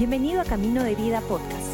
Bienvenido 0.00 0.40
a 0.40 0.44
Camino 0.44 0.82
de 0.82 0.94
Vida 0.94 1.20
Podcast. 1.20 1.68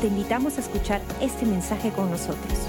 Te 0.00 0.06
invitamos 0.06 0.56
a 0.56 0.60
escuchar 0.60 1.00
este 1.20 1.44
mensaje 1.44 1.90
con 1.90 2.08
nosotros. 2.08 2.68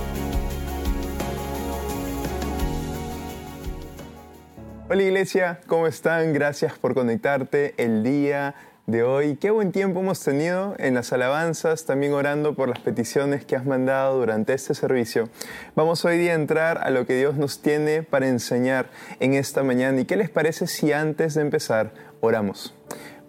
Hola 4.89 5.04
iglesia, 5.04 5.62
¿cómo 5.67 5.86
están? 5.86 6.34
Gracias 6.34 6.80
por 6.80 6.95
conectarte 6.95 7.75
el 7.77 8.02
día 8.02 8.55
de 8.88 9.04
hoy. 9.04 9.36
Qué 9.36 9.52
buen 9.52 9.71
tiempo 9.71 9.99
hemos 9.99 10.20
tenido 10.23 10.73
en 10.80 10.95
las 10.95 11.13
alabanzas, 11.13 11.86
también 11.86 12.13
orando 12.13 12.55
por 12.55 12.68
las 12.68 12.79
peticiones 12.79 13.45
que 13.45 13.55
has 13.55 13.68
mandado 13.68 14.18
durante 14.18 14.54
este 14.54 14.73
servicio. 14.73 15.29
Vamos 15.75 16.04
hoy 16.05 16.18
día 16.18 16.32
a 16.32 16.36
entrar 16.36 16.79
a 16.79 16.89
lo 16.89 17.05
que 17.05 17.16
Dios 17.16 17.36
nos 17.38 17.61
tiene 17.61 18.02
para 18.02 18.27
enseñar 18.27 18.89
en 19.20 19.36
esta 19.36 19.61
mañana. 19.61 20.02
¿Y 20.02 20.05
qué 20.05 20.16
les 20.16 20.32
parece 20.32 20.66
si 20.66 20.91
antes 20.91 21.36
de 21.36 21.41
empezar 21.41 21.93
oramos? 22.20 22.73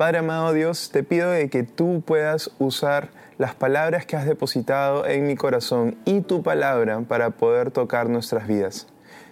Padre 0.02 0.18
amado 0.18 0.52
Dios, 0.52 0.90
te 0.90 1.04
pido 1.04 1.30
de 1.30 1.48
que 1.48 1.62
tú 1.62 2.02
puedas 2.04 2.50
usar 2.58 3.10
las 3.38 3.54
palabras 3.54 4.04
que 4.04 4.16
has 4.16 4.26
depositado 4.26 5.06
en 5.06 5.28
mi 5.28 5.36
corazón 5.36 5.96
y 6.04 6.22
tu 6.22 6.42
palabra 6.42 7.02
para 7.02 7.30
poder 7.30 7.70
tocar 7.70 8.08
nuestras 8.08 8.48
vidas. 8.48 8.88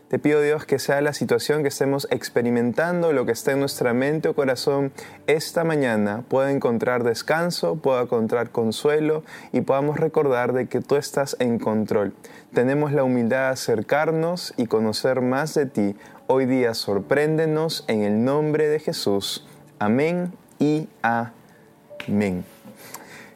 Te 0.06 0.20
pido 0.20 0.40
Dios 0.40 0.66
que 0.66 0.78
sea 0.78 1.00
la 1.00 1.12
situación 1.12 1.62
que 1.62 1.68
estemos 1.70 2.06
experimentando, 2.12 3.12
lo 3.12 3.26
que 3.26 3.32
está 3.32 3.50
en 3.50 3.58
nuestra 3.58 3.94
mente 3.94 4.28
o 4.28 4.36
corazón 4.36 4.92
esta 5.26 5.64
mañana, 5.64 6.22
pueda 6.28 6.52
encontrar 6.52 7.02
descanso, 7.02 7.74
pueda 7.74 8.02
encontrar 8.02 8.50
consuelo 8.50 9.24
y 9.50 9.62
podamos 9.62 9.98
recordar 9.98 10.52
de 10.52 10.68
que 10.68 10.80
tú 10.80 10.94
estás 10.94 11.34
en 11.40 11.58
control. 11.58 12.14
Tenemos 12.54 12.92
la 12.92 13.02
humildad 13.02 13.48
de 13.48 13.54
acercarnos 13.54 14.54
y 14.56 14.66
conocer 14.66 15.20
más 15.20 15.52
de 15.54 15.66
ti. 15.66 15.96
Hoy 16.28 16.46
día 16.46 16.74
sorpréndenos 16.74 17.84
en 17.88 18.02
el 18.02 18.22
nombre 18.22 18.68
de 18.68 18.78
Jesús. 18.78 19.44
Amén 19.80 20.32
y 20.60 20.86
amén. 21.02 22.44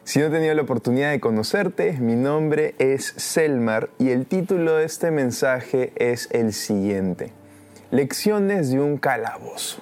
Si 0.05 0.19
no 0.19 0.27
he 0.27 0.29
tenido 0.29 0.53
la 0.53 0.61
oportunidad 0.61 1.09
de 1.09 1.19
conocerte, 1.19 1.93
mi 1.93 2.15
nombre 2.15 2.75
es 2.77 3.13
Selmar 3.17 3.89
y 3.97 4.11
el 4.11 4.27
título 4.27 4.75
de 4.75 4.85
este 4.85 5.09
mensaje 5.09 5.91
es 5.97 6.29
el 6.31 6.53
siguiente. 6.53 7.31
Lecciones 7.89 8.69
de 8.69 8.79
un 8.79 8.97
calabozo. 8.97 9.81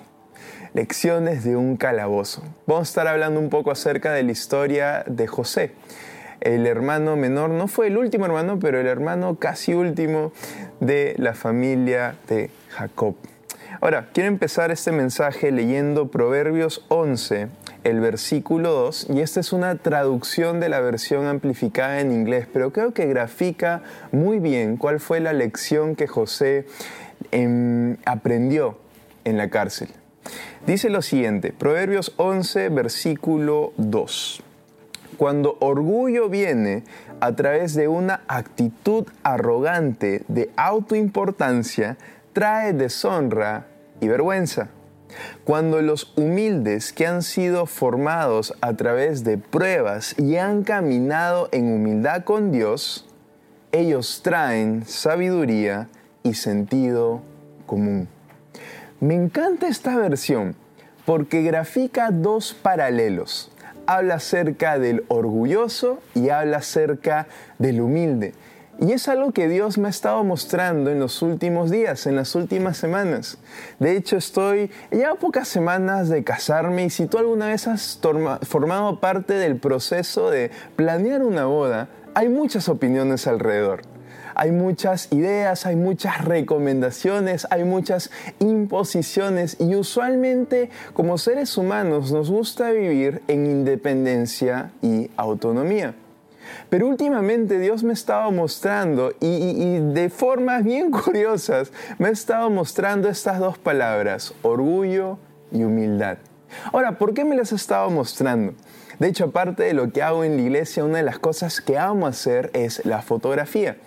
Lecciones 0.74 1.44
de 1.44 1.58
un 1.58 1.76
calabozo. 1.76 2.42
Vamos 2.66 2.88
a 2.88 2.90
estar 2.90 3.08
hablando 3.08 3.40
un 3.40 3.50
poco 3.50 3.70
acerca 3.70 4.14
de 4.14 4.24
la 4.24 4.32
historia 4.32 5.04
de 5.08 5.28
José. 5.28 5.74
El 6.40 6.68
hermano 6.68 7.18
menor 7.18 7.50
no 7.50 7.68
fue 7.68 7.88
el 7.88 7.98
último 7.98 8.26
hermano, 8.26 8.60
pero 8.60 8.80
el 8.80 8.88
hermano 8.88 9.36
casi 9.36 9.74
último 9.74 10.32
de 10.80 11.16
la 11.18 11.34
familia 11.34 12.16
de 12.30 12.50
Jacob. 12.70 13.16
Ahora, 13.82 14.10
quiero 14.14 14.30
empezar 14.30 14.72
este 14.72 14.92
mensaje 14.92 15.52
leyendo 15.52 16.10
Proverbios 16.10 16.86
11, 16.90 17.48
el 17.84 18.00
versículo 18.00 18.72
2, 18.72 19.08
y 19.10 19.22
esta 19.22 19.40
es 19.40 19.52
una 19.52 19.76
traducción 19.76 20.60
de 20.60 20.70
la 20.70 20.80
versión 20.80 21.26
amplificada 21.26 22.00
en 22.00 22.12
inglés, 22.12 22.48
pero 22.52 22.72
creo 22.72 22.94
que 22.94 23.08
grafica 23.08 23.82
muy 24.12 24.40
bien 24.40 24.78
cuál 24.78 25.00
fue 25.00 25.20
la 25.20 25.34
lección 25.34 25.96
que 25.96 26.08
José 26.08 26.66
em, 27.32 27.98
aprendió 28.06 28.78
en 29.26 29.38
la 29.38 29.50
cárcel. 29.50 29.90
Dice 30.66 30.90
lo 30.90 31.02
siguiente, 31.02 31.52
Proverbios 31.52 32.14
11, 32.18 32.70
versículo 32.70 33.74
2. 33.78 34.44
Cuando 35.18 35.58
orgullo 35.60 36.30
viene 36.30 36.84
a 37.20 37.36
través 37.36 37.74
de 37.76 37.88
una 37.88 38.22
actitud 38.28 39.06
arrogante 39.24 40.24
de 40.28 40.52
autoimportancia, 40.56 41.98
trae 42.34 42.74
deshonra 42.74 43.68
y 44.02 44.08
vergüenza. 44.08 44.70
Cuando 45.44 45.82
los 45.82 46.12
humildes 46.18 46.92
que 46.92 47.06
han 47.06 47.22
sido 47.22 47.66
formados 47.66 48.56
a 48.62 48.74
través 48.74 49.24
de 49.24 49.38
pruebas 49.38 50.16
y 50.18 50.38
han 50.38 50.64
caminado 50.64 51.50
en 51.52 51.72
humildad 51.72 52.24
con 52.24 52.52
Dios, 52.52 53.06
ellos 53.72 54.22
traen 54.24 54.86
sabiduría 54.86 55.88
y 56.24 56.34
sentido 56.34 57.22
común. 57.66 58.08
Me 59.00 59.16
encanta 59.16 59.68
esta 59.68 59.96
versión 59.98 60.56
porque 61.06 61.42
grafica 61.42 62.10
dos 62.12 62.54
paralelos. 62.54 63.52
Habla 63.86 64.16
acerca 64.16 64.80
del 64.80 65.04
orgulloso 65.10 66.00
y 66.16 66.30
habla 66.30 66.58
acerca 66.58 67.28
del 67.60 67.82
humilde. 67.82 68.34
Y 68.80 68.92
es 68.92 69.08
algo 69.08 69.32
que 69.32 69.48
Dios 69.48 69.78
me 69.78 69.88
ha 69.88 69.92
estado 69.92 70.24
mostrando 70.24 70.90
en 70.90 71.00
los 71.00 71.22
últimos 71.22 71.70
días, 71.70 72.08
en 72.08 72.16
las 72.16 72.34
últimas 72.36 72.76
semanas. 72.76 73.38
De 73.80 73.96
hecho, 73.96 74.18
estoy 74.18 74.72
ya 74.92 75.14
pocas 75.16 75.48
semanas 75.48 76.10
de 76.10 76.24
casarme 76.24 76.86
y 76.86 76.90
si 76.90 77.06
tú 77.06 77.20
alguna 77.20 77.48
vez 77.48 77.68
has 77.68 78.00
formado 78.42 79.00
parte 79.00 79.36
del 79.36 79.58
proceso 79.58 80.32
de 80.32 80.50
planear 80.76 81.22
una 81.22 81.46
boda, 81.46 81.88
hay 82.16 82.30
muchas 82.30 82.68
opiniones 82.68 83.28
alrededor. 83.28 83.82
Hay 84.36 84.52
muchas 84.52 85.12
ideas, 85.12 85.68
hay 85.68 85.76
muchas 85.76 86.26
recomendaciones, 86.26 87.46
hay 87.52 87.64
muchas 87.64 88.10
imposiciones 88.40 89.58
y 89.60 89.76
usualmente 89.76 90.72
como 90.94 91.20
seres 91.20 91.56
humanos 91.58 92.12
nos 92.12 92.32
gusta 92.32 92.72
vivir 92.72 93.22
en 93.28 93.46
independencia 93.46 94.72
y 94.82 95.12
autonomía. 95.16 95.94
Pero 96.70 96.88
últimamente 96.88 97.60
Dios 97.60 97.84
me 97.84 97.92
ha 97.92 97.94
estado 97.94 98.32
mostrando 98.32 99.14
y, 99.20 99.80
de 99.94 100.10
formas 100.10 100.64
bien 100.64 100.92
curiosas 101.04 101.72
me 101.98 102.08
ha 102.08 102.12
estado 102.12 102.50
mostrando 102.50 103.10
estas 103.10 103.40
dos 103.40 103.58
palabras, 103.58 104.34
orgullo 104.42 105.18
y 105.52 105.64
humildad. 105.64 106.18
Ahora, 106.72 106.98
¿por 106.98 107.14
qué 107.14 107.26
me 107.26 107.36
las 107.36 107.52
ha 107.52 107.56
estado 107.56 107.90
mostrando? 107.90 108.54
De 109.00 109.08
hecho, 109.08 109.26
aparte 109.26 109.64
de 109.64 109.74
lo 109.74 109.92
que 109.92 110.04
hago 110.04 110.24
en 110.24 110.38
la 110.38 110.44
iglesia, 110.44 110.86
una 110.86 110.98
de 110.98 111.04
las 111.04 111.20
cosas 111.20 111.62
que 111.62 111.78
amo 111.78 112.06
hacer 112.06 112.52
es 112.54 112.86
la 112.86 113.02
fotografía. 113.02 113.78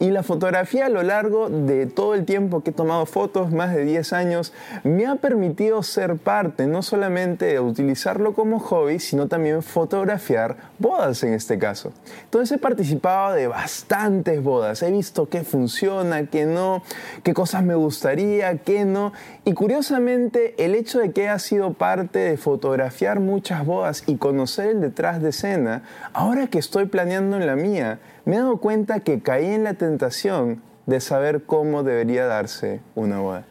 Y 0.00 0.10
la 0.10 0.22
fotografía 0.22 0.86
a 0.86 0.88
lo 0.88 1.02
largo 1.02 1.48
de 1.48 1.86
todo 1.86 2.14
el 2.14 2.24
tiempo 2.24 2.62
que 2.62 2.70
he 2.70 2.72
tomado 2.72 3.04
fotos, 3.04 3.50
más 3.50 3.74
de 3.74 3.84
10 3.84 4.12
años, 4.12 4.52
me 4.84 5.06
ha 5.06 5.16
permitido 5.16 5.82
ser 5.82 6.16
parte 6.16 6.68
no 6.68 6.82
solamente 6.82 7.46
de 7.46 7.60
utilizarlo 7.60 8.32
como 8.32 8.60
hobby, 8.60 9.00
sino 9.00 9.26
también 9.26 9.62
fotografiar 9.62 10.56
bodas 10.78 11.24
en 11.24 11.34
este 11.34 11.58
caso. 11.58 11.92
Entonces 12.24 12.56
he 12.56 12.60
participado 12.60 13.34
de 13.34 13.48
bastantes 13.48 14.40
bodas, 14.40 14.82
he 14.82 14.92
visto 14.92 15.28
qué 15.28 15.42
funciona, 15.42 16.26
qué 16.26 16.46
no, 16.46 16.82
qué 17.24 17.34
cosas 17.34 17.64
me 17.64 17.74
gustaría, 17.74 18.58
qué 18.58 18.84
no. 18.84 19.12
Y 19.44 19.52
curiosamente 19.54 20.54
el 20.64 20.76
hecho 20.76 21.00
de 21.00 21.10
que 21.10 21.22
haya 21.28 21.38
sido 21.40 21.72
parte 21.72 22.20
de 22.20 22.36
fotografiar 22.36 23.18
muchas 23.18 23.66
bodas 23.66 24.04
y 24.06 24.16
conocer 24.16 24.68
el 24.68 24.80
detrás 24.80 25.20
de 25.20 25.30
escena, 25.30 25.82
ahora 26.12 26.46
que 26.46 26.58
estoy 26.58 26.86
planeando 26.86 27.36
en 27.36 27.46
la 27.46 27.56
mía, 27.56 27.98
me 28.28 28.36
he 28.36 28.40
dado 28.40 28.58
cuenta 28.58 29.00
que 29.00 29.20
caí 29.22 29.46
en 29.46 29.64
la 29.64 29.72
tentación 29.72 30.60
de 30.84 31.00
saber 31.00 31.44
cómo 31.44 31.82
debería 31.82 32.26
darse 32.26 32.80
una 32.94 33.20
boda. 33.20 33.46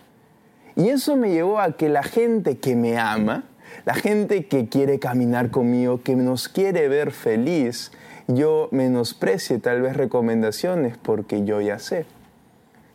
Y 0.76 0.90
eso 0.90 1.16
me 1.16 1.32
llevó 1.32 1.60
a 1.60 1.72
que 1.72 1.90
la 1.90 2.04
gente 2.04 2.60
que 2.60 2.76
me 2.76 3.00
ama, 3.00 3.46
la 3.86 3.96
gente 3.96 4.46
que 4.46 4.70
quiere 4.70 5.00
caminar 5.00 5.50
conmigo, 5.50 6.04
que 6.04 6.16
nos 6.16 6.48
quiere 6.48 6.90
ver 6.90 7.12
feliz, 7.12 7.92
yo 8.28 8.70
menosprecie 8.72 9.58
tal 9.58 9.82
vez 9.82 9.98
recomendaciones 9.98 10.96
porque 10.96 11.44
yo 11.44 11.60
ya 11.60 11.80
sé. 11.80 12.06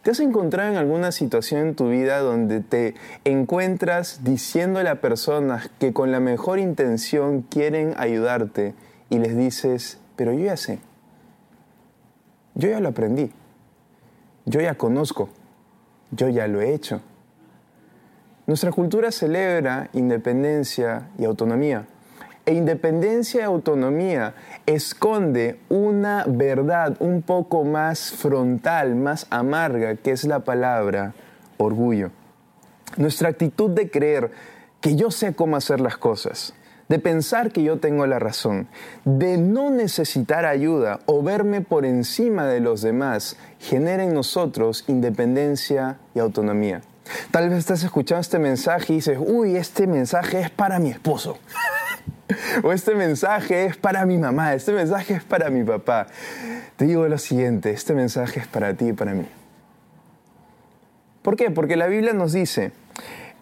¿Te 0.03 0.13
has 0.13 0.21
encontrado 0.21 0.71
en 0.71 0.77
alguna 0.77 1.11
situación 1.11 1.63
en 1.63 1.75
tu 1.75 1.89
vida 1.89 2.21
donde 2.21 2.61
te 2.61 2.95
encuentras 3.25 4.23
diciéndole 4.23 4.89
a 4.89 5.01
personas 5.01 5.69
que 5.81 5.93
con 5.93 6.13
la 6.13 6.21
mejor 6.21 6.61
intención 6.61 7.43
quieren 7.43 7.95
ayudarte 7.97 8.73
y 9.11 9.19
les 9.19 9.37
dices, 9.37 9.99
pero 10.15 10.33
yo 10.33 10.45
ya 10.45 10.57
sé? 10.57 10.79
Yo 12.55 12.69
ya 12.69 12.81
lo 12.81 12.89
aprendí. 12.89 13.31
Yo 14.45 14.61
ya 14.61 14.75
conozco. 14.75 15.29
Yo 16.11 16.29
ya 16.29 16.47
lo 16.47 16.61
he 16.61 16.75
hecho. 16.75 17.01
Nuestra 18.47 18.73
cultura 18.73 19.13
celebra 19.13 19.89
independencia 19.93 21.09
y 21.19 21.25
autonomía. 21.25 21.87
E 22.45 22.55
independencia 22.55 23.41
y 23.41 23.45
autonomía 23.45 24.35
esconde 24.67 25.61
una 25.69 26.25
verdad 26.27 26.97
un 26.99 27.23
poco 27.23 27.63
más 27.65 28.11
frontal, 28.11 28.97
más 28.97 29.29
amarga, 29.31 29.95
que 29.95 30.11
es 30.11 30.25
la 30.25 30.41
palabra 30.41 31.15
orgullo. 31.57 32.11
Nuestra 32.97 33.29
actitud 33.29 33.71
de 33.71 33.91
creer 33.91 34.33
que 34.81 34.97
yo 34.97 35.13
sé 35.13 35.35
cómo 35.35 35.57
hacer 35.57 35.81
las 35.81 35.97
cosas, 35.97 36.53
de 36.93 36.99
pensar 36.99 37.53
que 37.53 37.63
yo 37.63 37.79
tengo 37.79 38.07
la 38.07 38.19
razón, 38.19 38.69
de 39.07 39.39
no 39.39 39.71
necesitar 39.71 40.45
ayuda 40.45 41.01
o 41.07 41.23
verme 41.23 41.63
por 41.63 41.87
encima 41.87 42.47
de 42.47 42.61
los 42.61 42.83
demás, 42.83 43.39
genera 43.59 44.05
en 44.05 44.13
nosotros 44.13 44.85
independencia 44.89 45.97
y 46.15 46.19
autonomía. 46.19 46.83
Tal 47.31 47.49
vez 47.49 47.61
estás 47.61 47.83
escuchando 47.83 48.21
este 48.21 48.39
mensaje 48.39 48.93
y 48.93 48.97
dices, 48.97 49.17
uy, 49.19 49.57
este 49.57 49.87
mensaje 49.87 50.41
es 50.41 50.51
para 50.51 50.79
mi 50.81 50.91
esposo. 50.91 51.39
o 52.63 52.73
este 52.75 52.95
mensaje 52.95 53.65
es 53.65 53.79
para 53.79 54.05
mi 54.05 54.19
mamá, 54.19 54.53
este 54.53 54.73
mensaje 54.75 55.15
es 55.15 55.25
para 55.25 55.49
mi 55.49 55.65
papá. 55.65 56.09
Te 56.77 56.85
digo 56.85 57.09
lo 57.09 57.17
siguiente, 57.17 57.71
este 57.71 57.95
mensaje 57.95 58.41
es 58.41 58.47
para 58.47 58.75
ti 58.75 58.89
y 58.89 58.93
para 58.93 59.15
mí. 59.15 59.25
¿Por 61.23 61.37
qué? 61.37 61.51
Porque 61.51 61.77
la 61.77 61.87
Biblia 61.87 62.13
nos 62.13 62.35
dice, 62.35 62.73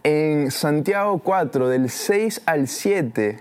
en 0.03 0.51
Santiago 0.51 1.19
4, 1.19 1.69
del 1.69 1.91
6 1.91 2.43
al 2.47 2.69
7, 2.69 3.39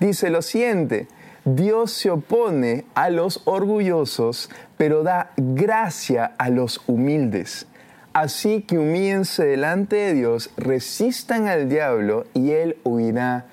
dice 0.00 0.30
lo 0.30 0.42
siguiente, 0.42 1.08
Dios 1.44 1.92
se 1.92 2.10
opone 2.10 2.84
a 2.94 3.10
los 3.10 3.42
orgullosos, 3.44 4.50
pero 4.76 5.02
da 5.02 5.32
gracia 5.36 6.32
a 6.38 6.48
los 6.50 6.80
humildes. 6.86 7.66
Así 8.12 8.62
que 8.62 8.78
humíense 8.78 9.44
delante 9.44 9.96
de 9.96 10.14
Dios, 10.14 10.50
resistan 10.56 11.48
al 11.48 11.68
diablo 11.68 12.26
y 12.34 12.52
él 12.52 12.78
huirá 12.82 13.46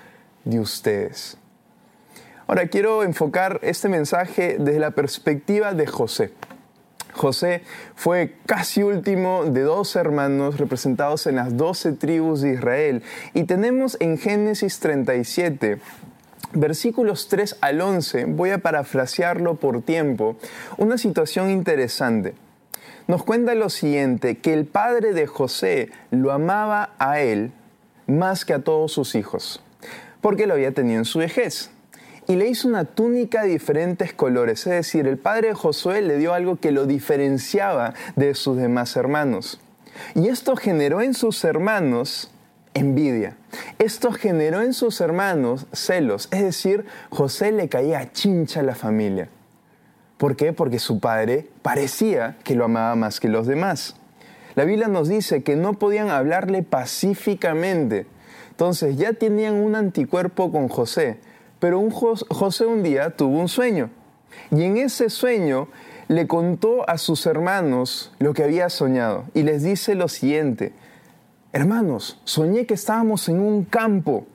de 0.45 0.59
ustedes. 0.59 1.37
Ahora 2.47 2.67
quiero 2.67 3.03
enfocar 3.03 3.59
este 3.61 3.89
mensaje 3.89 4.57
desde 4.59 4.79
la 4.79 4.91
perspectiva 4.91 5.73
de 5.73 5.87
José. 5.87 6.31
José 7.13 7.61
fue 7.95 8.35
casi 8.45 8.83
último 8.83 9.45
de 9.45 9.61
dos 9.61 9.95
hermanos 9.95 10.57
representados 10.57 11.27
en 11.27 11.37
las 11.37 11.55
doce 11.55 11.93
tribus 11.93 12.41
de 12.41 12.53
Israel. 12.53 13.03
Y 13.33 13.43
tenemos 13.43 13.97
en 13.99 14.17
Génesis 14.17 14.79
37 14.79 15.79
versículos 16.53 17.27
3 17.29 17.57
al 17.61 17.81
11, 17.81 18.25
voy 18.25 18.51
a 18.51 18.59
parafrasearlo 18.59 19.55
por 19.55 19.81
tiempo, 19.81 20.37
una 20.77 20.97
situación 20.97 21.49
interesante. 21.49 22.35
Nos 23.07 23.23
cuenta 23.23 23.53
lo 23.55 23.69
siguiente, 23.69 24.37
que 24.37 24.53
el 24.53 24.65
padre 24.65 25.13
de 25.13 25.27
José 25.27 25.89
lo 26.11 26.31
amaba 26.31 26.93
a 26.99 27.19
él 27.19 27.51
más 28.07 28.45
que 28.45 28.53
a 28.53 28.59
todos 28.59 28.91
sus 28.91 29.15
hijos, 29.15 29.61
porque 30.21 30.47
lo 30.47 30.53
había 30.53 30.73
tenido 30.73 30.99
en 30.99 31.05
su 31.05 31.19
vejez. 31.19 31.69
Y 32.27 32.35
le 32.35 32.47
hizo 32.47 32.67
una 32.67 32.85
túnica 32.85 33.43
de 33.43 33.49
diferentes 33.49 34.13
colores, 34.13 34.65
es 34.65 34.73
decir, 34.73 35.07
el 35.07 35.17
padre 35.17 35.49
de 35.49 35.53
Josué 35.53 36.01
le 36.01 36.17
dio 36.17 36.33
algo 36.33 36.55
que 36.55 36.71
lo 36.71 36.85
diferenciaba 36.85 37.93
de 38.15 38.33
sus 38.33 38.57
demás 38.57 38.95
hermanos. 38.95 39.59
Y 40.15 40.29
esto 40.29 40.55
generó 40.55 41.01
en 41.01 41.13
sus 41.13 41.43
hermanos 41.43 42.31
envidia. 42.73 43.35
Esto 43.77 44.11
generó 44.11 44.61
en 44.61 44.73
sus 44.73 45.01
hermanos 45.01 45.67
celos, 45.73 46.27
es 46.31 46.41
decir, 46.41 46.85
José 47.09 47.51
le 47.51 47.69
caía 47.69 48.11
chincha 48.11 48.61
a 48.61 48.63
la 48.63 48.75
familia. 48.75 49.29
¿Por 50.17 50.35
qué? 50.35 50.53
Porque 50.53 50.79
su 50.79 50.99
padre 50.99 51.49
parecía 51.61 52.37
que 52.43 52.55
lo 52.55 52.65
amaba 52.65 52.95
más 52.95 53.19
que 53.19 53.27
los 53.27 53.47
demás. 53.47 53.95
La 54.55 54.65
Biblia 54.65 54.87
nos 54.87 55.09
dice 55.09 55.43
que 55.43 55.55
no 55.55 55.73
podían 55.73 56.09
hablarle 56.09 56.63
pacíficamente. 56.63 58.05
Entonces 58.51 58.97
ya 58.97 59.13
tenían 59.13 59.55
un 59.55 59.75
anticuerpo 59.75 60.51
con 60.51 60.67
José, 60.67 61.17
pero 61.63 61.79
un 61.79 61.91
José 61.91 62.65
un 62.65 62.83
día 62.83 63.11
tuvo 63.11 63.39
un 63.39 63.47
sueño. 63.47 63.89
Y 64.51 64.63
en 64.63 64.75
ese 64.75 65.09
sueño 65.09 65.69
le 66.09 66.27
contó 66.27 66.89
a 66.89 66.97
sus 66.97 67.25
hermanos 67.25 68.11
lo 68.19 68.33
que 68.33 68.43
había 68.43 68.69
soñado 68.69 69.23
y 69.33 69.43
les 69.43 69.63
dice 69.63 69.95
lo 69.95 70.09
siguiente, 70.09 70.73
Hermanos, 71.53 72.19
soñé 72.25 72.65
que 72.65 72.73
estábamos 72.73 73.29
en 73.29 73.39
un 73.39 73.63
campo 73.63 74.25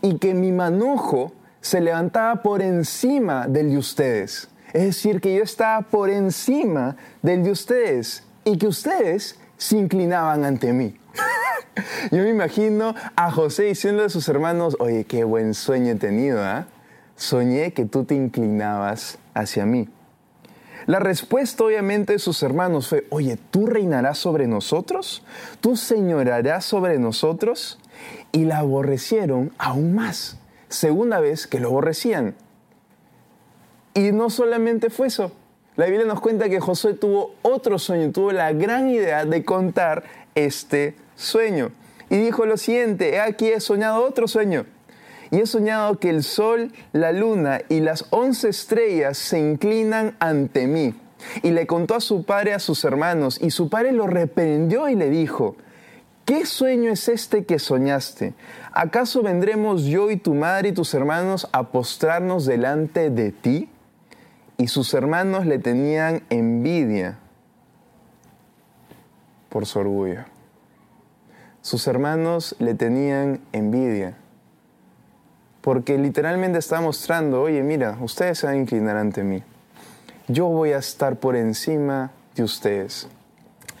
y 0.00 0.16
que 0.16 0.32
mi 0.32 0.50
manojo 0.50 1.32
se 1.60 1.82
levantaba 1.82 2.40
por 2.40 2.62
encima 2.62 3.46
del 3.46 3.70
de 3.72 3.76
ustedes. 3.76 4.48
Es 4.72 4.84
decir, 4.84 5.20
que 5.20 5.36
yo 5.36 5.42
estaba 5.42 5.82
por 5.82 6.08
encima 6.08 6.96
del 7.20 7.44
de 7.44 7.50
ustedes 7.50 8.24
y 8.46 8.56
que 8.56 8.68
ustedes 8.68 9.38
se 9.58 9.76
inclinaban 9.76 10.46
ante 10.46 10.72
mí. 10.72 10.96
yo 12.10 12.22
me 12.22 12.30
imagino 12.30 12.94
a 13.16 13.30
José 13.30 13.64
diciendo 13.64 14.04
a 14.04 14.08
sus 14.08 14.28
hermanos, 14.28 14.76
oye, 14.80 15.04
qué 15.04 15.24
buen 15.24 15.54
sueño 15.54 15.92
he 15.92 15.96
tenido, 15.96 16.42
¿ah? 16.42 16.66
Soñé 17.16 17.72
que 17.72 17.84
tú 17.84 18.04
te 18.04 18.14
inclinabas 18.14 19.18
hacia 19.34 19.66
mí. 19.66 19.88
La 20.86 21.00
respuesta 21.00 21.64
obviamente 21.64 22.14
de 22.14 22.18
sus 22.18 22.42
hermanos 22.42 22.88
fue, 22.88 23.06
oye, 23.10 23.36
¿tú 23.50 23.66
reinarás 23.66 24.18
sobre 24.18 24.46
nosotros? 24.46 25.24
¿Tú 25.60 25.76
señorarás 25.76 26.64
sobre 26.64 26.98
nosotros? 26.98 27.78
Y 28.32 28.44
la 28.44 28.58
aborrecieron 28.58 29.52
aún 29.58 29.94
más. 29.94 30.38
Segunda 30.68 31.20
vez 31.20 31.46
que 31.46 31.60
lo 31.60 31.68
aborrecían. 31.68 32.34
Y 33.94 34.12
no 34.12 34.30
solamente 34.30 34.90
fue 34.90 35.08
eso. 35.08 35.32
La 35.78 35.86
Biblia 35.86 36.06
nos 36.06 36.20
cuenta 36.20 36.48
que 36.48 36.58
Josué 36.58 36.94
tuvo 36.94 37.36
otro 37.42 37.78
sueño, 37.78 38.10
tuvo 38.10 38.32
la 38.32 38.52
gran 38.52 38.90
idea 38.90 39.24
de 39.24 39.44
contar 39.44 40.02
este 40.34 40.96
sueño. 41.14 41.70
Y 42.10 42.16
dijo 42.16 42.46
lo 42.46 42.56
siguiente, 42.56 43.14
he 43.14 43.20
aquí 43.20 43.46
he 43.46 43.60
soñado 43.60 44.04
otro 44.04 44.26
sueño 44.26 44.66
y 45.30 45.38
he 45.38 45.46
soñado 45.46 46.00
que 46.00 46.10
el 46.10 46.24
sol, 46.24 46.72
la 46.92 47.12
luna 47.12 47.60
y 47.68 47.78
las 47.78 48.06
once 48.10 48.48
estrellas 48.48 49.18
se 49.18 49.38
inclinan 49.38 50.16
ante 50.18 50.66
mí. 50.66 50.94
Y 51.44 51.52
le 51.52 51.68
contó 51.68 51.94
a 51.94 52.00
su 52.00 52.24
padre, 52.24 52.54
a 52.54 52.58
sus 52.58 52.82
hermanos, 52.82 53.38
y 53.40 53.52
su 53.52 53.68
padre 53.68 53.92
lo 53.92 54.08
reprendió 54.08 54.88
y 54.88 54.96
le 54.96 55.10
dijo, 55.10 55.54
¿qué 56.24 56.44
sueño 56.44 56.90
es 56.90 57.08
este 57.08 57.44
que 57.44 57.60
soñaste? 57.60 58.34
¿Acaso 58.72 59.22
vendremos 59.22 59.84
yo 59.84 60.10
y 60.10 60.16
tu 60.16 60.34
madre 60.34 60.70
y 60.70 60.72
tus 60.72 60.92
hermanos 60.92 61.48
a 61.52 61.70
postrarnos 61.70 62.46
delante 62.46 63.10
de 63.10 63.30
ti? 63.30 63.68
Y 64.58 64.68
sus 64.68 64.92
hermanos 64.92 65.46
le 65.46 65.58
tenían 65.58 66.22
envidia 66.30 67.18
por 69.48 69.64
su 69.64 69.78
orgullo. 69.78 70.24
Sus 71.62 71.86
hermanos 71.86 72.54
le 72.58 72.74
tenían 72.74 73.40
envidia 73.52 74.16
porque 75.60 75.98
literalmente 75.98 76.58
está 76.58 76.80
mostrando, 76.80 77.42
oye, 77.42 77.62
mira, 77.62 77.98
ustedes 78.00 78.38
se 78.38 78.46
van 78.46 78.56
a 78.56 78.58
inclinar 78.58 78.96
ante 78.96 79.22
mí. 79.22 79.42
Yo 80.26 80.46
voy 80.46 80.72
a 80.72 80.78
estar 80.78 81.16
por 81.16 81.36
encima 81.36 82.10
de 82.34 82.42
ustedes. 82.42 83.08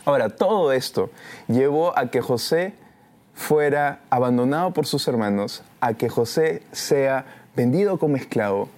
Ahora, 0.04 0.28
todo 0.28 0.72
esto 0.72 1.10
llevó 1.46 1.98
a 1.98 2.10
que 2.10 2.20
José 2.20 2.74
fuera 3.34 4.00
abandonado 4.10 4.72
por 4.72 4.86
sus 4.86 5.06
hermanos, 5.08 5.62
a 5.80 5.94
que 5.94 6.08
José 6.08 6.62
sea 6.72 7.24
vendido 7.54 7.98
como 7.98 8.16
esclavo. 8.16 8.68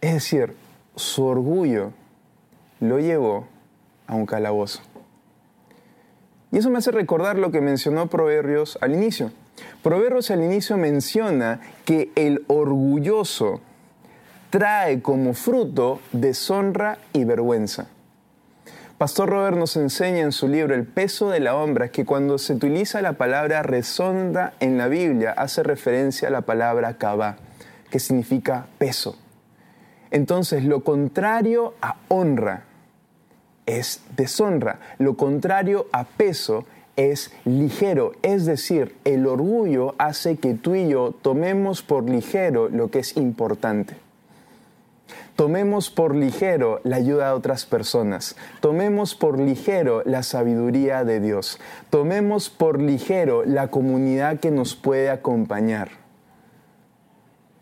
Es 0.00 0.14
decir, 0.14 0.54
su 0.98 1.24
orgullo 1.24 1.92
lo 2.80 2.98
llevó 2.98 3.46
a 4.06 4.14
un 4.14 4.26
calabozo. 4.26 4.80
Y 6.50 6.58
eso 6.58 6.70
me 6.70 6.78
hace 6.78 6.90
recordar 6.90 7.38
lo 7.38 7.50
que 7.50 7.60
mencionó 7.60 8.08
Proverbios 8.08 8.78
al 8.80 8.94
inicio. 8.94 9.32
Proverbios 9.82 10.30
al 10.30 10.42
inicio 10.42 10.76
menciona 10.76 11.60
que 11.84 12.10
el 12.14 12.44
orgulloso 12.48 13.60
trae 14.50 15.02
como 15.02 15.34
fruto 15.34 16.00
deshonra 16.12 16.98
y 17.12 17.24
vergüenza. 17.24 17.88
Pastor 18.96 19.28
Robert 19.28 19.56
nos 19.56 19.76
enseña 19.76 20.22
en 20.22 20.32
su 20.32 20.48
libro 20.48 20.74
El 20.74 20.84
peso 20.84 21.30
de 21.30 21.38
la 21.38 21.54
honra 21.54 21.88
que 21.88 22.04
cuando 22.04 22.36
se 22.38 22.54
utiliza 22.54 23.00
la 23.00 23.12
palabra 23.12 23.62
resonda 23.62 24.54
en 24.58 24.76
la 24.76 24.88
Biblia 24.88 25.32
hace 25.36 25.62
referencia 25.62 26.26
a 26.26 26.32
la 26.32 26.40
palabra 26.40 26.96
kaba, 26.96 27.36
que 27.90 28.00
significa 28.00 28.66
peso. 28.78 29.16
Entonces, 30.10 30.64
lo 30.64 30.84
contrario 30.84 31.74
a 31.82 31.96
honra 32.08 32.64
es 33.66 34.00
deshonra, 34.16 34.80
lo 34.98 35.16
contrario 35.16 35.86
a 35.92 36.04
peso 36.04 36.64
es 36.96 37.30
ligero, 37.44 38.12
es 38.22 38.44
decir, 38.44 38.96
el 39.04 39.26
orgullo 39.26 39.94
hace 39.98 40.36
que 40.36 40.54
tú 40.54 40.74
y 40.74 40.88
yo 40.88 41.14
tomemos 41.22 41.82
por 41.82 42.08
ligero 42.08 42.68
lo 42.68 42.90
que 42.90 42.98
es 42.98 43.16
importante. 43.16 43.96
Tomemos 45.36 45.90
por 45.90 46.16
ligero 46.16 46.80
la 46.82 46.96
ayuda 46.96 47.28
de 47.28 47.34
otras 47.34 47.64
personas. 47.64 48.34
Tomemos 48.60 49.14
por 49.14 49.38
ligero 49.38 50.02
la 50.04 50.24
sabiduría 50.24 51.04
de 51.04 51.20
Dios. 51.20 51.60
Tomemos 51.90 52.50
por 52.50 52.82
ligero 52.82 53.44
la 53.44 53.68
comunidad 53.68 54.40
que 54.40 54.50
nos 54.50 54.74
puede 54.74 55.10
acompañar. 55.10 55.90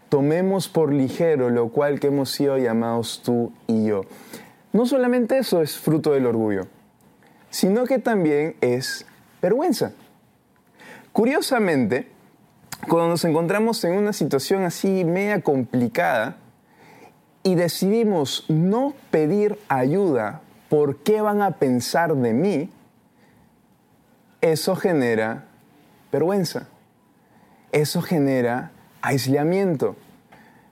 Tomemos 0.09 0.69
por 0.69 0.93
ligero 0.93 1.51
lo 1.51 1.69
cual 1.69 1.99
que 2.01 2.09
hemos 2.09 2.31
sido 2.31 2.59
llamados 2.59 3.23
tú 3.25 3.53
y 3.67 3.87
yo. 3.87 4.03
No 4.73 4.87
solamente 4.87 5.39
eso 5.39 5.63
es 5.63 5.77
fruto 5.77 6.13
del 6.13 6.27
orgullo, 6.27 6.67
sino 7.51 7.85
que 7.85 7.99
también 7.99 8.57
es 8.61 9.07
vergüenza. 9.41 9.93
Curiosamente, 11.13 12.09
cuando 12.89 13.09
nos 13.09 13.25
encontramos 13.25 13.83
en 13.85 13.95
una 13.95 14.13
situación 14.13 14.65
así 14.65 15.05
media 15.05 15.41
complicada 15.41 16.37
y 17.43 17.55
decidimos 17.55 18.45
no 18.49 18.93
pedir 19.11 19.59
ayuda, 19.69 20.43
¿por 20.69 20.99
qué 20.99 21.21
van 21.21 21.43
a 21.43 21.53
pensar 21.53 22.15
de 22.15 22.33
mí? 22.33 22.71
Eso 24.43 24.77
genera 24.77 25.47
vergüenza. 26.13 26.69
Eso 27.73 28.03
genera 28.03 28.73
aislamiento. 29.07 29.95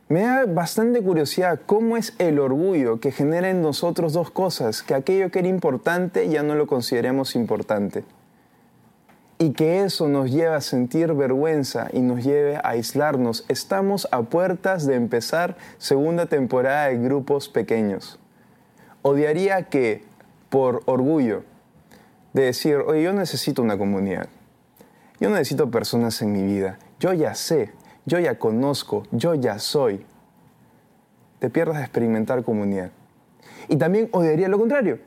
Me 0.09 0.23
da 0.23 0.45
bastante 0.47 1.03
curiosidad 1.03 1.61
cómo 1.65 1.97
es 1.97 2.15
el 2.19 2.41
orgullo 2.41 2.99
que 2.99 3.13
genera 3.13 3.49
en 3.49 3.63
nosotros 3.63 4.13
dos 4.13 4.31
cosas, 4.31 4.83
que 4.83 4.95
aquello 4.95 5.31
que 5.31 5.39
era 5.39 5.49
importante 5.49 6.29
ya 6.29 6.43
no 6.43 6.57
lo 6.57 6.67
consideremos 6.67 7.37
importante 7.37 8.05
y 9.39 9.51
que 9.53 9.85
eso 9.85 10.09
nos 10.09 10.31
lleve 10.31 10.55
a 10.55 10.61
sentir 10.61 11.13
vergüenza 11.15 11.89
y 11.93 12.01
nos 12.01 12.25
lleve 12.25 12.57
a 12.57 12.71
aislarnos. 12.71 13.45
Estamos 13.49 14.09
a 14.11 14.23
puertas 14.23 14.87
de 14.87 14.97
empezar 14.97 15.57
segunda 15.79 16.27
temporada 16.27 16.89
de 16.89 16.99
grupos 16.99 17.49
pequeños. 17.49 18.19
Odiaría 19.03 19.65
que, 19.65 20.05
por 20.51 20.83
orgullo, 20.87 21.45
de 22.33 22.43
decir, 22.43 22.77
oye, 22.77 23.03
yo 23.03 23.13
necesito 23.13 23.63
una 23.63 23.79
comunidad, 23.79 24.29
yo 25.21 25.31
necesito 25.31 25.71
personas 25.71 26.21
en 26.21 26.33
mi 26.33 26.43
vida, 26.43 26.79
yo 26.99 27.13
ya 27.13 27.35
sé, 27.35 27.73
yo 28.07 28.19
ya 28.19 28.39
conozco, 28.39 29.05
yo 29.11 29.35
ya 29.35 29.59
soy, 29.59 30.05
te 31.39 31.51
pierdas 31.51 31.79
de 31.79 31.85
experimentar 31.85 32.45
comunidad. 32.45 32.91
Y 33.69 33.77
también 33.77 34.09
odiaría 34.13 34.49
lo 34.49 34.59
contrario, 34.59 34.99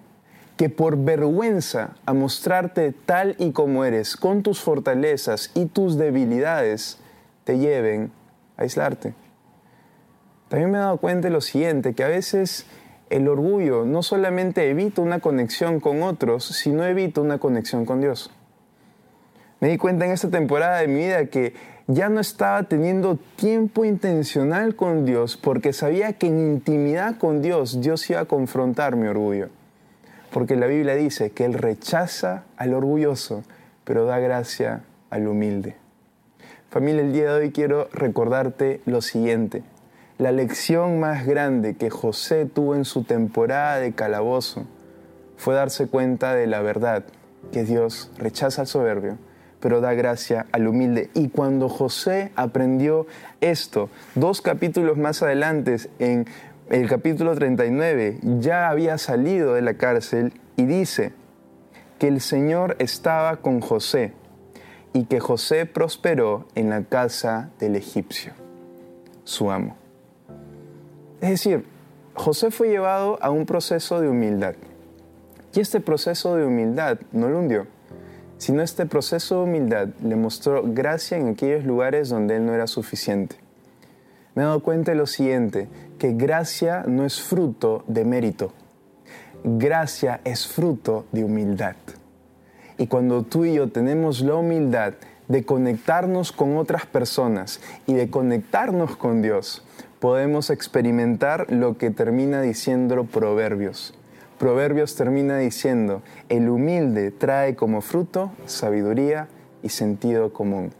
que 0.55 0.69
por 0.69 0.97
vergüenza 0.97 1.95
a 2.05 2.13
mostrarte 2.13 2.91
tal 2.91 3.35
y 3.37 3.51
como 3.51 3.85
eres, 3.85 4.15
con 4.15 4.41
tus 4.41 4.61
fortalezas 4.61 5.51
y 5.53 5.67
tus 5.67 5.97
debilidades, 5.97 6.99
te 7.43 7.59
lleven 7.59 8.11
a 8.57 8.63
aislarte. 8.63 9.13
También 10.49 10.71
me 10.71 10.77
he 10.77 10.81
dado 10.81 10.97
cuenta 10.97 11.27
de 11.27 11.33
lo 11.33 11.41
siguiente, 11.41 11.93
que 11.93 12.03
a 12.03 12.07
veces 12.07 12.65
el 13.09 13.27
orgullo 13.27 13.85
no 13.85 14.01
solamente 14.01 14.69
evita 14.69 15.01
una 15.01 15.19
conexión 15.19 15.79
con 15.79 16.01
otros, 16.03 16.45
sino 16.45 16.83
evita 16.85 17.21
una 17.21 17.37
conexión 17.37 17.85
con 17.85 18.01
Dios. 18.01 18.31
Me 19.59 19.69
di 19.69 19.77
cuenta 19.77 20.05
en 20.05 20.11
esta 20.11 20.29
temporada 20.29 20.79
de 20.79 20.87
mi 20.87 21.01
vida 21.01 21.25
que 21.27 21.53
ya 21.87 22.09
no 22.09 22.19
estaba 22.19 22.63
teniendo 22.63 23.17
tiempo 23.37 23.85
intencional 23.85 24.75
con 24.75 25.05
Dios 25.05 25.37
porque 25.37 25.71
sabía 25.71 26.13
que 26.13 26.27
en 26.27 26.39
intimidad 26.39 27.17
con 27.17 27.41
Dios 27.41 27.79
Dios 27.79 28.09
iba 28.09 28.19
a 28.19 28.25
confrontar 28.25 28.97
mi 28.97 29.07
orgullo. 29.07 29.49
Porque 30.31 30.57
la 30.57 30.67
Biblia 30.67 30.95
dice 30.95 31.31
que 31.31 31.45
Él 31.45 31.53
rechaza 31.53 32.43
al 32.57 32.73
orgulloso, 32.73 33.43
pero 33.85 34.05
da 34.05 34.19
gracia 34.19 34.81
al 35.09 35.27
humilde. 35.27 35.77
Familia, 36.69 37.01
el 37.01 37.13
día 37.13 37.33
de 37.33 37.39
hoy 37.39 37.51
quiero 37.51 37.87
recordarte 37.93 38.81
lo 38.85 39.01
siguiente. 39.01 39.63
La 40.17 40.33
lección 40.33 40.99
más 40.99 41.25
grande 41.25 41.75
que 41.75 41.89
José 41.89 42.45
tuvo 42.45 42.75
en 42.75 42.83
su 42.83 43.03
temporada 43.03 43.79
de 43.79 43.93
calabozo 43.93 44.65
fue 45.37 45.55
darse 45.55 45.87
cuenta 45.87 46.33
de 46.33 46.47
la 46.47 46.61
verdad, 46.61 47.05
que 47.53 47.63
Dios 47.63 48.11
rechaza 48.17 48.61
al 48.61 48.67
soberbio, 48.67 49.17
pero 49.59 49.81
da 49.81 49.93
gracia 49.93 50.45
al 50.51 50.67
humilde. 50.67 51.09
Y 51.13 51.29
cuando 51.29 51.69
José 51.69 52.31
aprendió 52.35 53.07
esto, 53.41 53.89
dos 54.15 54.41
capítulos 54.41 54.97
más 54.97 55.21
adelante, 55.23 55.77
en 55.99 56.25
el 56.69 56.87
capítulo 56.89 57.33
39, 57.35 58.19
ya 58.39 58.69
había 58.69 58.97
salido 58.97 59.53
de 59.53 59.61
la 59.61 59.75
cárcel 59.75 60.33
y 60.55 60.65
dice 60.65 61.13
que 61.99 62.07
el 62.07 62.21
Señor 62.21 62.75
estaba 62.79 63.37
con 63.37 63.61
José 63.61 64.13
y 64.93 65.05
que 65.05 65.19
José 65.19 65.65
prosperó 65.65 66.47
en 66.55 66.69
la 66.69 66.83
casa 66.83 67.49
del 67.59 67.75
egipcio, 67.75 68.33
su 69.23 69.51
amo. 69.51 69.75
Es 71.21 71.29
decir, 71.29 71.65
José 72.13 72.51
fue 72.51 72.69
llevado 72.69 73.17
a 73.21 73.29
un 73.29 73.45
proceso 73.45 74.01
de 74.01 74.09
humildad. 74.09 74.55
Y 75.53 75.59
este 75.59 75.79
proceso 75.79 76.35
de 76.35 76.45
humildad 76.45 76.99
no 77.11 77.29
lo 77.29 77.39
hundió, 77.39 77.67
sino 78.37 78.61
este 78.61 78.85
proceso 78.85 79.35
de 79.35 79.43
humildad 79.43 79.87
le 80.03 80.15
mostró 80.15 80.63
gracia 80.65 81.17
en 81.17 81.29
aquellos 81.29 81.65
lugares 81.65 82.09
donde 82.09 82.37
él 82.37 82.45
no 82.45 82.53
era 82.53 82.67
suficiente. 82.67 83.35
Me 84.35 84.43
he 84.43 84.45
dado 84.45 84.61
cuenta 84.61 84.91
de 84.91 84.97
lo 84.97 85.07
siguiente, 85.07 85.67
que 85.97 86.13
gracia 86.13 86.83
no 86.87 87.05
es 87.05 87.19
fruto 87.19 87.83
de 87.87 88.05
mérito, 88.05 88.53
gracia 89.43 90.21
es 90.23 90.47
fruto 90.47 91.05
de 91.11 91.23
humildad. 91.23 91.75
Y 92.77 92.87
cuando 92.87 93.23
tú 93.23 93.45
y 93.45 93.55
yo 93.55 93.69
tenemos 93.69 94.21
la 94.21 94.35
humildad 94.35 94.93
de 95.27 95.43
conectarnos 95.43 96.31
con 96.31 96.57
otras 96.57 96.85
personas 96.85 97.59
y 97.87 97.93
de 97.93 98.09
conectarnos 98.09 98.95
con 98.95 99.21
Dios, 99.21 99.63
podemos 99.99 100.51
experimentar 100.51 101.51
lo 101.51 101.77
que 101.77 101.89
termina 101.89 102.41
diciendo 102.41 103.05
Proverbios. 103.05 103.95
Proverbios 104.39 104.95
termina 104.95 105.37
diciendo, 105.37 106.03
el 106.29 106.49
humilde 106.49 107.11
trae 107.11 107.55
como 107.55 107.81
fruto 107.81 108.31
sabiduría 108.45 109.27
y 109.63 109.69
sentido 109.69 110.31
común. 110.31 110.71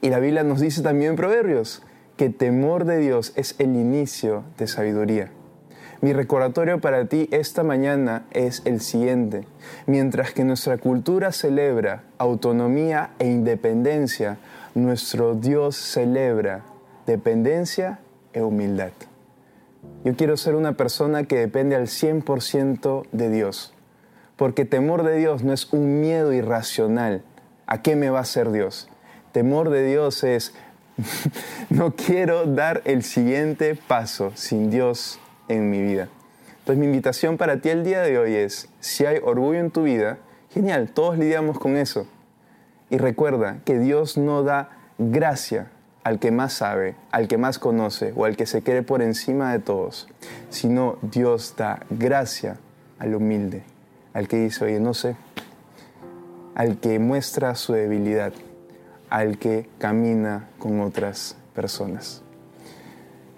Y 0.00 0.08
la 0.08 0.18
Biblia 0.18 0.44
nos 0.44 0.60
dice 0.60 0.82
también 0.82 1.10
en 1.12 1.16
Proverbios 1.16 1.82
que 2.16 2.30
temor 2.30 2.86
de 2.86 2.98
Dios 2.98 3.32
es 3.36 3.54
el 3.58 3.76
inicio 3.76 4.44
de 4.56 4.66
sabiduría. 4.66 5.30
Mi 6.00 6.12
recordatorio 6.12 6.80
para 6.80 7.06
ti 7.06 7.28
esta 7.32 7.62
mañana 7.62 8.26
es 8.30 8.62
el 8.64 8.80
siguiente. 8.80 9.46
Mientras 9.86 10.32
que 10.32 10.44
nuestra 10.44 10.78
cultura 10.78 11.32
celebra 11.32 12.04
autonomía 12.18 13.10
e 13.18 13.26
independencia, 13.26 14.38
nuestro 14.74 15.34
Dios 15.34 15.76
celebra 15.76 16.62
dependencia 17.06 17.98
e 18.32 18.42
humildad. 18.42 18.92
Yo 20.04 20.14
quiero 20.14 20.36
ser 20.36 20.54
una 20.54 20.76
persona 20.76 21.24
que 21.24 21.36
depende 21.36 21.74
al 21.74 21.88
100% 21.88 23.06
de 23.10 23.28
Dios, 23.28 23.74
porque 24.36 24.64
temor 24.64 25.02
de 25.02 25.16
Dios 25.16 25.42
no 25.42 25.52
es 25.52 25.72
un 25.72 26.00
miedo 26.00 26.32
irracional. 26.32 27.22
¿A 27.66 27.82
qué 27.82 27.96
me 27.96 28.10
va 28.10 28.18
a 28.18 28.22
hacer 28.22 28.52
Dios? 28.52 28.88
Temor 29.32 29.70
de 29.70 29.84
Dios 29.84 30.22
es, 30.22 30.54
no 31.70 31.96
quiero 31.96 32.46
dar 32.46 32.82
el 32.84 33.02
siguiente 33.02 33.74
paso 33.74 34.30
sin 34.34 34.70
Dios 34.70 35.18
en 35.48 35.70
mi 35.70 35.82
vida. 35.82 36.08
Entonces 36.60 36.78
mi 36.78 36.86
invitación 36.86 37.36
para 37.36 37.60
ti 37.60 37.70
el 37.70 37.82
día 37.82 38.02
de 38.02 38.18
hoy 38.18 38.34
es, 38.34 38.68
si 38.80 39.06
hay 39.06 39.18
orgullo 39.22 39.58
en 39.58 39.70
tu 39.70 39.82
vida, 39.82 40.18
genial, 40.50 40.90
todos 40.90 41.18
lidiamos 41.18 41.58
con 41.58 41.76
eso. 41.76 42.06
Y 42.90 42.98
recuerda 42.98 43.58
que 43.64 43.78
Dios 43.78 44.16
no 44.16 44.44
da 44.44 44.70
gracia 44.98 45.70
al 46.06 46.20
que 46.20 46.30
más 46.30 46.52
sabe, 46.52 46.94
al 47.10 47.26
que 47.26 47.36
más 47.36 47.58
conoce 47.58 48.12
o 48.14 48.26
al 48.26 48.36
que 48.36 48.46
se 48.46 48.62
cree 48.62 48.84
por 48.84 49.02
encima 49.02 49.50
de 49.50 49.58
todos, 49.58 50.06
sino 50.50 50.98
Dios 51.02 51.54
da 51.56 51.80
gracia 51.90 52.58
al 53.00 53.16
humilde, 53.16 53.64
al 54.14 54.28
que 54.28 54.36
dice, 54.36 54.66
oye, 54.66 54.78
no 54.78 54.94
sé, 54.94 55.16
al 56.54 56.78
que 56.78 57.00
muestra 57.00 57.56
su 57.56 57.72
debilidad, 57.72 58.32
al 59.10 59.36
que 59.38 59.68
camina 59.78 60.48
con 60.60 60.78
otras 60.78 61.36
personas. 61.56 62.22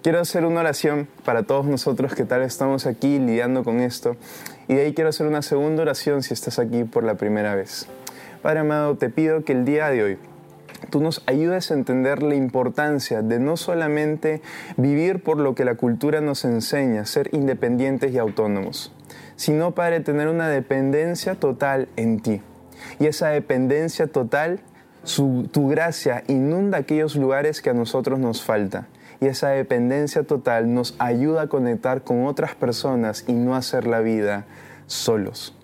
Quiero 0.03 0.19
hacer 0.19 0.45
una 0.45 0.59
oración 0.59 1.07
para 1.25 1.41
todos 1.41 1.65
nosotros 1.65 2.13
que 2.13 2.23
tal 2.23 2.43
estamos 2.43 2.85
aquí 2.85 3.17
lidiando 3.17 3.63
con 3.63 3.79
esto 3.79 4.15
y 4.67 4.75
de 4.75 4.81
ahí 4.83 4.93
quiero 4.93 5.09
hacer 5.09 5.25
una 5.25 5.41
segunda 5.41 5.81
oración 5.81 6.21
si 6.21 6.35
estás 6.35 6.59
aquí 6.59 6.83
por 6.83 7.03
la 7.03 7.15
primera 7.15 7.55
vez. 7.55 7.87
Padre 8.43 8.59
amado, 8.59 8.95
te 8.95 9.09
pido 9.09 9.43
que 9.43 9.53
el 9.53 9.65
día 9.65 9.89
de 9.89 10.03
hoy 10.03 10.17
tú 10.89 11.01
nos 11.01 11.23
ayudes 11.25 11.71
a 11.71 11.73
entender 11.73 12.23
la 12.23 12.35
importancia 12.35 13.21
de 13.21 13.39
no 13.39 13.57
solamente 13.57 14.41
vivir 14.77 15.23
por 15.23 15.37
lo 15.37 15.55
que 15.55 15.65
la 15.65 15.75
cultura 15.75 16.21
nos 16.21 16.45
enseña, 16.45 17.05
ser 17.05 17.29
independientes 17.33 18.13
y 18.13 18.17
autónomos, 18.17 18.93
sino, 19.35 19.75
Padre, 19.75 19.99
tener 19.99 20.27
una 20.27 20.49
dependencia 20.49 21.35
total 21.35 21.87
en 21.95 22.19
ti. 22.19 22.41
Y 22.99 23.07
esa 23.07 23.29
dependencia 23.29 24.07
total, 24.07 24.61
tu 25.05 25.67
gracia 25.69 26.23
inunda 26.27 26.79
aquellos 26.79 27.15
lugares 27.15 27.61
que 27.61 27.69
a 27.69 27.73
nosotros 27.73 28.19
nos 28.19 28.43
falta. 28.43 28.87
Y 29.21 29.27
esa 29.27 29.49
dependencia 29.49 30.23
total 30.23 30.73
nos 30.73 30.95
ayuda 30.97 31.43
a 31.43 31.47
conectar 31.47 32.03
con 32.03 32.25
otras 32.25 32.55
personas 32.55 33.25
y 33.27 33.33
no 33.33 33.55
hacer 33.55 33.85
la 33.85 33.99
vida 33.99 34.45
solos. 34.87 35.55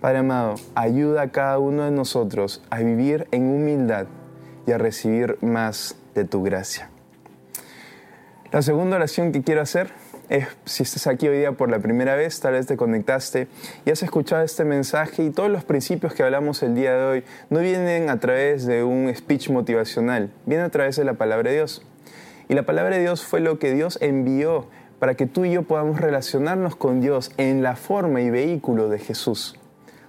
Padre 0.00 0.18
amado, 0.18 0.54
ayuda 0.74 1.22
a 1.22 1.30
cada 1.30 1.58
uno 1.58 1.84
de 1.84 1.90
nosotros 1.90 2.62
a 2.70 2.78
vivir 2.78 3.28
en 3.32 3.48
humildad 3.48 4.06
y 4.66 4.72
a 4.72 4.78
recibir 4.78 5.38
más 5.42 5.96
de 6.14 6.24
tu 6.24 6.42
gracia. 6.42 6.90
La 8.52 8.62
segunda 8.62 8.96
oración 8.96 9.32
que 9.32 9.42
quiero 9.42 9.60
hacer 9.60 9.90
es, 10.28 10.46
si 10.64 10.82
estás 10.82 11.06
aquí 11.06 11.28
hoy 11.28 11.38
día 11.38 11.52
por 11.52 11.70
la 11.70 11.78
primera 11.78 12.16
vez, 12.16 12.40
tal 12.40 12.52
vez 12.52 12.66
te 12.66 12.76
conectaste 12.76 13.48
y 13.84 13.90
has 13.90 14.02
escuchado 14.02 14.42
este 14.42 14.64
mensaje 14.64 15.24
y 15.24 15.30
todos 15.30 15.50
los 15.50 15.64
principios 15.64 16.14
que 16.14 16.22
hablamos 16.22 16.62
el 16.62 16.74
día 16.74 16.96
de 16.96 17.04
hoy 17.04 17.24
no 17.50 17.60
vienen 17.60 18.08
a 18.08 18.18
través 18.18 18.66
de 18.66 18.82
un 18.82 19.12
speech 19.14 19.50
motivacional, 19.50 20.30
vienen 20.46 20.66
a 20.66 20.70
través 20.70 20.96
de 20.96 21.04
la 21.04 21.14
palabra 21.14 21.50
de 21.50 21.56
Dios. 21.56 21.82
Y 22.48 22.54
la 22.54 22.64
palabra 22.64 22.96
de 22.96 23.02
Dios 23.02 23.24
fue 23.24 23.40
lo 23.40 23.58
que 23.58 23.72
Dios 23.72 23.98
envió 24.00 24.66
para 24.98 25.14
que 25.14 25.26
tú 25.26 25.44
y 25.44 25.52
yo 25.52 25.62
podamos 25.62 26.00
relacionarnos 26.00 26.76
con 26.76 27.00
Dios 27.00 27.32
en 27.36 27.62
la 27.62 27.76
forma 27.76 28.20
y 28.20 28.30
vehículo 28.30 28.88
de 28.88 28.98
Jesús. 28.98 29.58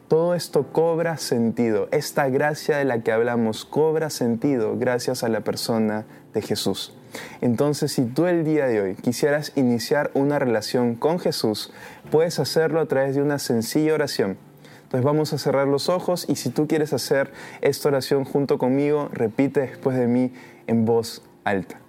Todo 0.08 0.36
esto 0.36 0.72
cobra 0.72 1.18
sentido. 1.18 1.90
Esta 1.92 2.30
gracia 2.30 2.78
de 2.78 2.86
la 2.86 3.04
que 3.04 3.12
hablamos 3.12 3.66
cobra 3.66 4.10
sentido 4.10 4.78
gracias 4.78 5.22
a 5.22 5.28
la 5.28 5.42
persona 5.42 6.06
de 6.34 6.42
Jesús. 6.42 6.96
Entonces, 7.42 7.92
si 7.92 8.06
tú 8.06 8.26
el 8.26 8.46
día 8.46 8.68
de 8.68 8.80
hoy 8.80 8.96
quisieras 8.96 9.52
iniciar 9.58 10.12
una 10.14 10.40
relación 10.40 10.96
con 10.96 11.20
Jesús, 11.20 11.74
puedes 12.10 12.40
hacerlo 12.40 12.80
a 12.80 12.86
través 12.86 13.16
de 13.16 13.22
una 13.22 13.38
sencilla 13.38 13.94
oración. 13.94 14.38
Entonces 14.84 15.04
vamos 15.04 15.34
a 15.34 15.38
cerrar 15.38 15.68
los 15.68 15.90
ojos 15.90 16.26
y 16.30 16.38
si 16.38 16.52
tú 16.52 16.68
quieres 16.68 16.94
hacer 16.94 17.34
esta 17.60 17.90
oración 17.90 18.24
junto 18.24 18.58
conmigo, 18.58 19.10
repite 19.12 19.60
después 19.60 19.98
de 19.98 20.08
mí 20.08 20.32
en 20.68 20.86
voz 20.86 21.22
alta. 21.44 21.82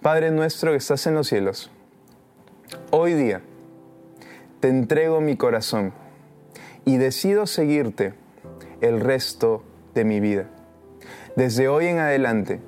Padre 0.00 0.30
nuestro 0.30 0.70
que 0.70 0.76
estás 0.76 1.04
en 1.08 1.14
los 1.14 1.26
cielos, 1.26 1.72
hoy 2.92 3.14
día 3.14 3.40
te 4.60 4.68
entrego 4.68 5.20
mi 5.20 5.36
corazón 5.36 5.92
y 6.84 6.96
decido 6.96 7.46
seguirte 7.46 8.14
el 8.80 9.00
resto 9.00 9.62
de 9.94 10.04
mi 10.04 10.20
vida. 10.20 10.48
Desde 11.36 11.68
hoy 11.68 11.86
en 11.86 11.98
adelante 11.98 12.60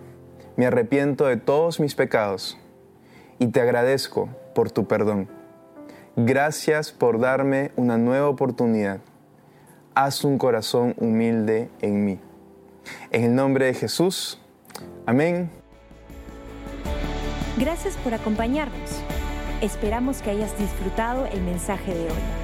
me 0.57 0.67
arrepiento 0.67 1.27
de 1.27 1.37
todos 1.37 1.81
mis 1.81 1.95
pecados 1.95 2.59
y 3.39 3.49
te 3.49 3.61
agradezco 3.61 4.29
por 4.55 4.71
tu 4.71 4.87
perdón. 4.87 5.29
Gracias 6.17 6.93
por 6.93 7.19
darme 7.19 7.73
una 7.77 7.99
nueva 7.99 8.29
oportunidad. 8.29 9.01
Haz 9.95 10.25
un 10.25 10.39
corazón 10.39 10.95
humilde 10.99 11.69
en 11.81 12.05
mí. 12.05 12.21
En 13.11 13.25
el 13.25 13.35
nombre 13.35 13.67
de 13.67 13.75
Jesús. 13.75 14.41
Amén 15.07 15.51
Gracias 17.57 17.97
por 17.99 18.13
acompañarnos. 18.15 19.01
Esperamos 19.61 20.23
que 20.23 20.31
hayas 20.31 20.59
disfrutado 20.59 21.27
el 21.27 21.41
mensaje 21.43 21.95
de 21.95 22.07
hoy. 22.07 22.44